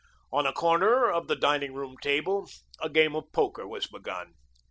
[0.33, 2.49] On a corner of the dining room table,
[2.81, 4.33] a game of poker was begun.